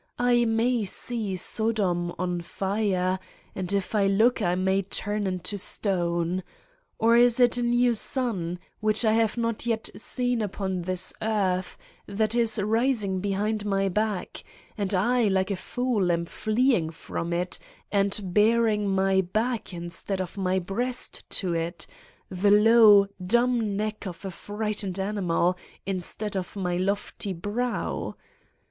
I 0.17 0.45
may 0.45 0.83
see 0.83 1.35
Sodom 1.35 2.11
on 2.17 2.41
fire 2.41 3.19
and 3.53 3.71
if 3.71 3.93
I 3.93 4.07
look 4.07 4.41
I 4.41 4.55
may 4.55 4.81
turn 4.81 5.27
into 5.27 5.59
stone. 5.59 6.41
Or 6.97 7.15
is 7.15 7.39
it 7.39 7.55
a 7.57 7.61
new 7.61 7.93
Sun, 7.93 8.57
which 8.79 9.05
I 9.05 9.13
have 9.13 9.37
not 9.37 9.67
yet 9.67 9.91
seen 9.95 10.41
upon 10.41 10.81
this 10.81 11.13
earth 11.21 11.77
that 12.07 12.33
is 12.33 12.57
rising 12.59 13.19
behind 13.19 13.63
my 13.63 13.89
back, 13.89 14.43
and 14.75 14.91
I, 14.91 15.25
like 15.27 15.51
a 15.51 15.55
fool, 15.55 16.11
am 16.11 16.25
fleeing 16.25 16.89
from 16.89 17.31
it 17.31 17.59
and 17.91 18.19
baring 18.33 18.87
my 18.89 19.21
back 19.21 19.71
instead 19.71 20.19
of 20.19 20.35
my 20.35 20.57
breast 20.57 21.29
to 21.29 21.53
it, 21.53 21.85
the 22.27 22.49
low, 22.49 23.05
dumb 23.23 23.77
neck 23.77 24.07
of 24.07 24.25
a 24.25 24.31
frightened 24.31 24.97
animal, 24.97 25.55
in 25.85 25.99
stead 25.99 26.35
of 26.35 26.55
my 26.55 26.75
lofty 26.75 27.33
brow? 27.33 28.15